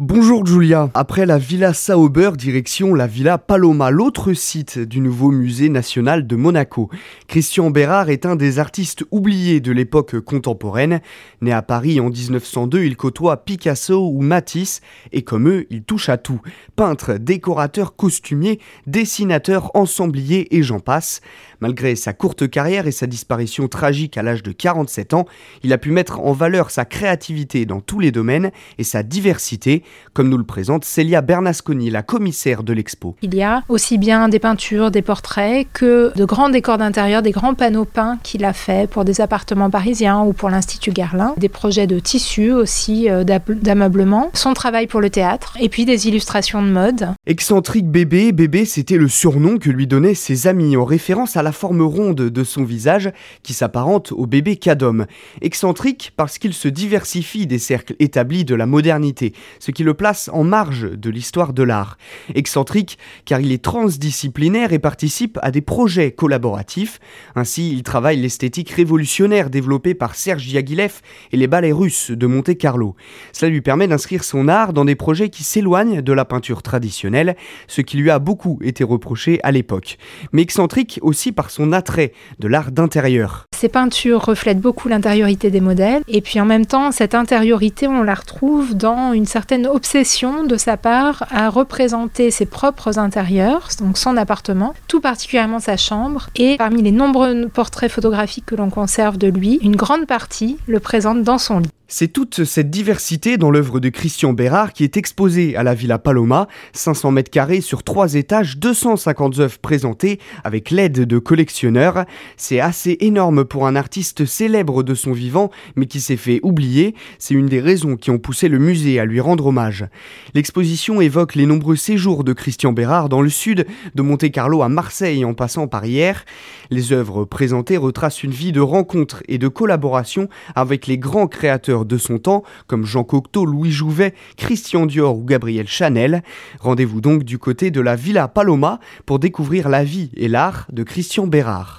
Bonjour 0.00 0.46
Julia. 0.46 0.90
Après 0.94 1.26
la 1.26 1.38
Villa 1.38 1.74
Sauber, 1.74 2.30
direction 2.38 2.94
la 2.94 3.08
Villa 3.08 3.36
Paloma, 3.36 3.90
l'autre 3.90 4.32
site 4.32 4.78
du 4.78 5.00
nouveau 5.00 5.32
musée 5.32 5.68
national 5.68 6.24
de 6.24 6.36
Monaco. 6.36 6.88
Christian 7.26 7.70
Bérard 7.70 8.08
est 8.08 8.24
un 8.24 8.36
des 8.36 8.60
artistes 8.60 9.04
oubliés 9.10 9.58
de 9.58 9.72
l'époque 9.72 10.20
contemporaine. 10.20 11.00
Né 11.40 11.50
à 11.50 11.62
Paris 11.62 11.98
en 11.98 12.10
1902, 12.10 12.84
il 12.84 12.96
côtoie 12.96 13.38
Picasso 13.38 14.08
ou 14.08 14.20
Matisse 14.20 14.82
et 15.10 15.22
comme 15.22 15.48
eux, 15.48 15.66
il 15.68 15.82
touche 15.82 16.10
à 16.10 16.16
tout. 16.16 16.42
Peintre, 16.76 17.14
décorateur, 17.14 17.96
costumier, 17.96 18.60
dessinateur, 18.86 19.72
ensemblier 19.74 20.56
et 20.56 20.62
j'en 20.62 20.78
passe. 20.78 21.22
Malgré 21.60 21.96
sa 21.96 22.12
courte 22.12 22.48
carrière 22.48 22.86
et 22.86 22.92
sa 22.92 23.08
disparition 23.08 23.66
tragique 23.66 24.16
à 24.16 24.22
l'âge 24.22 24.44
de 24.44 24.52
47 24.52 25.14
ans, 25.14 25.26
il 25.64 25.72
a 25.72 25.78
pu 25.78 25.90
mettre 25.90 26.20
en 26.20 26.32
valeur 26.32 26.70
sa 26.70 26.84
créativité 26.84 27.66
dans 27.66 27.80
tous 27.80 27.98
les 27.98 28.12
domaines 28.12 28.52
et 28.78 28.84
sa 28.84 29.02
diversité 29.02 29.82
comme 30.12 30.28
nous 30.28 30.38
le 30.38 30.44
présente 30.44 30.84
Célia 30.84 31.20
Bernasconi, 31.20 31.90
la 31.90 32.02
commissaire 32.02 32.62
de 32.62 32.72
l'expo. 32.72 33.16
Il 33.22 33.34
y 33.34 33.42
a 33.42 33.62
aussi 33.68 33.98
bien 33.98 34.28
des 34.28 34.38
peintures, 34.38 34.90
des 34.90 35.02
portraits, 35.02 35.66
que 35.72 36.12
de 36.16 36.24
grands 36.24 36.48
décors 36.48 36.78
d'intérieur, 36.78 37.22
des 37.22 37.30
grands 37.30 37.54
panneaux 37.54 37.84
peints 37.84 38.18
qu'il 38.22 38.44
a 38.44 38.52
fait 38.52 38.90
pour 38.90 39.04
des 39.04 39.20
appartements 39.20 39.70
parisiens 39.70 40.22
ou 40.22 40.32
pour 40.32 40.50
l'Institut 40.50 40.92
Garlin, 40.92 41.34
des 41.36 41.48
projets 41.48 41.86
de 41.86 41.98
tissus 41.98 42.52
aussi, 42.52 43.08
euh, 43.10 43.24
d'ameublement, 43.24 44.30
son 44.34 44.54
travail 44.54 44.86
pour 44.86 45.00
le 45.00 45.10
théâtre, 45.10 45.56
et 45.60 45.68
puis 45.68 45.84
des 45.84 46.08
illustrations 46.08 46.62
de 46.62 46.70
mode. 46.70 47.08
Excentrique 47.26 47.88
bébé, 47.88 48.32
bébé 48.32 48.64
c'était 48.64 48.96
le 48.96 49.08
surnom 49.08 49.58
que 49.58 49.70
lui 49.70 49.86
donnaient 49.86 50.14
ses 50.14 50.46
amis 50.46 50.76
en 50.76 50.84
référence 50.84 51.36
à 51.36 51.42
la 51.42 51.52
forme 51.52 51.82
ronde 51.82 52.16
de 52.16 52.44
son 52.44 52.64
visage 52.64 53.10
qui 53.42 53.52
s'apparente 53.52 54.12
au 54.12 54.26
bébé 54.26 54.56
Cadom. 54.56 55.06
Excentrique 55.40 56.12
parce 56.16 56.38
qu'il 56.38 56.54
se 56.54 56.68
diversifie 56.68 57.46
des 57.46 57.58
cercles 57.58 57.94
établis 57.98 58.44
de 58.44 58.54
la 58.54 58.66
modernité, 58.66 59.32
ce 59.58 59.70
qui 59.70 59.77
le 59.84 59.94
place 59.94 60.30
en 60.32 60.44
marge 60.44 60.90
de 60.90 61.10
l'histoire 61.10 61.52
de 61.52 61.62
l'art. 61.62 61.98
Excentrique 62.34 62.98
car 63.24 63.40
il 63.40 63.52
est 63.52 63.62
transdisciplinaire 63.62 64.72
et 64.72 64.78
participe 64.78 65.38
à 65.42 65.50
des 65.50 65.60
projets 65.60 66.12
collaboratifs. 66.12 67.00
Ainsi, 67.34 67.72
il 67.72 67.82
travaille 67.82 68.20
l'esthétique 68.20 68.70
révolutionnaire 68.70 69.50
développée 69.50 69.94
par 69.94 70.14
Serge 70.14 70.46
Diaghilev 70.46 71.00
et 71.32 71.36
les 71.36 71.46
ballets 71.46 71.72
russes 71.72 72.10
de 72.10 72.26
Monte 72.26 72.56
Carlo. 72.56 72.96
Cela 73.32 73.50
lui 73.50 73.60
permet 73.60 73.88
d'inscrire 73.88 74.24
son 74.24 74.48
art 74.48 74.72
dans 74.72 74.84
des 74.84 74.96
projets 74.96 75.28
qui 75.28 75.44
s'éloignent 75.44 76.02
de 76.02 76.12
la 76.12 76.24
peinture 76.24 76.62
traditionnelle, 76.62 77.36
ce 77.66 77.80
qui 77.80 77.96
lui 77.96 78.10
a 78.10 78.18
beaucoup 78.18 78.58
été 78.62 78.84
reproché 78.84 79.40
à 79.42 79.52
l'époque. 79.52 79.98
Mais 80.32 80.42
excentrique 80.42 80.98
aussi 81.02 81.32
par 81.32 81.50
son 81.50 81.72
attrait 81.72 82.12
de 82.38 82.48
l'art 82.48 82.72
d'intérieur. 82.72 83.46
Ces 83.56 83.68
peintures 83.68 84.24
reflètent 84.24 84.60
beaucoup 84.60 84.88
l'intériorité 84.88 85.50
des 85.50 85.60
modèles 85.60 86.02
et 86.08 86.20
puis 86.20 86.40
en 86.40 86.44
même 86.44 86.66
temps, 86.66 86.92
cette 86.92 87.14
intériorité, 87.14 87.88
on 87.88 88.02
la 88.02 88.14
retrouve 88.14 88.74
dans 88.74 89.12
une 89.12 89.26
certaine 89.26 89.66
obsession 89.68 90.44
de 90.44 90.56
sa 90.56 90.76
part 90.76 91.26
à 91.30 91.48
représenter 91.48 92.30
ses 92.30 92.46
propres 92.46 92.98
intérieurs, 92.98 93.68
donc 93.78 93.98
son 93.98 94.16
appartement, 94.16 94.74
tout 94.88 95.00
particulièrement 95.00 95.60
sa 95.60 95.76
chambre, 95.76 96.28
et 96.36 96.56
parmi 96.56 96.82
les 96.82 96.92
nombreux 96.92 97.48
portraits 97.48 97.90
photographiques 97.90 98.46
que 98.46 98.54
l'on 98.54 98.70
conserve 98.70 99.18
de 99.18 99.28
lui, 99.28 99.58
une 99.62 99.76
grande 99.76 100.06
partie 100.06 100.58
le 100.66 100.80
présente 100.80 101.22
dans 101.22 101.38
son 101.38 101.60
lit. 101.60 101.70
C'est 101.90 102.08
toute 102.08 102.44
cette 102.44 102.68
diversité 102.68 103.38
dans 103.38 103.50
l'œuvre 103.50 103.80
de 103.80 103.88
Christian 103.88 104.34
Bérard 104.34 104.74
qui 104.74 104.84
est 104.84 104.98
exposée 104.98 105.56
à 105.56 105.62
la 105.62 105.72
Villa 105.72 105.98
Paloma, 105.98 106.46
500 106.74 107.12
mètres 107.12 107.30
carrés 107.30 107.62
sur 107.62 107.82
trois 107.82 108.12
étages, 108.12 108.58
250 108.58 109.38
œuvres 109.38 109.58
présentées 109.58 110.20
avec 110.44 110.70
l'aide 110.70 111.06
de 111.06 111.18
collectionneurs. 111.18 112.04
C'est 112.36 112.60
assez 112.60 112.98
énorme 113.00 113.46
pour 113.46 113.66
un 113.66 113.74
artiste 113.74 114.26
célèbre 114.26 114.82
de 114.82 114.94
son 114.94 115.12
vivant, 115.12 115.50
mais 115.76 115.86
qui 115.86 116.02
s'est 116.02 116.18
fait 116.18 116.40
oublier. 116.42 116.94
C'est 117.18 117.32
une 117.32 117.46
des 117.46 117.62
raisons 117.62 117.96
qui 117.96 118.10
ont 118.10 118.18
poussé 118.18 118.50
le 118.50 118.58
musée 118.58 119.00
à 119.00 119.06
lui 119.06 119.20
rendre 119.20 119.46
hommage. 119.46 119.86
L'exposition 120.34 121.00
évoque 121.00 121.36
les 121.36 121.46
nombreux 121.46 121.76
séjours 121.76 122.22
de 122.22 122.34
Christian 122.34 122.74
Bérard 122.74 123.08
dans 123.08 123.22
le 123.22 123.30
sud, 123.30 123.66
de 123.94 124.02
Monte-Carlo 124.02 124.60
à 124.60 124.68
Marseille 124.68 125.24
en 125.24 125.32
passant 125.32 125.68
par 125.68 125.86
hier. 125.86 126.26
Les 126.68 126.92
œuvres 126.92 127.24
présentées 127.24 127.78
retracent 127.78 128.22
une 128.22 128.30
vie 128.30 128.52
de 128.52 128.60
rencontres 128.60 129.22
et 129.26 129.38
de 129.38 129.48
collaboration 129.48 130.28
avec 130.54 130.86
les 130.86 130.98
grands 130.98 131.28
créateurs 131.28 131.77
de 131.84 131.98
son 131.98 132.18
temps, 132.18 132.42
comme 132.66 132.84
Jean 132.84 133.04
Cocteau, 133.04 133.44
Louis 133.44 133.70
Jouvet, 133.70 134.14
Christian 134.36 134.86
Dior 134.86 135.16
ou 135.16 135.24
Gabriel 135.24 135.68
Chanel. 135.68 136.22
Rendez-vous 136.60 137.00
donc 137.00 137.24
du 137.24 137.38
côté 137.38 137.70
de 137.70 137.80
la 137.80 137.96
Villa 137.96 138.28
Paloma 138.28 138.80
pour 139.06 139.18
découvrir 139.18 139.68
la 139.68 139.84
vie 139.84 140.10
et 140.16 140.28
l'art 140.28 140.66
de 140.72 140.82
Christian 140.82 141.26
Bérard. 141.26 141.76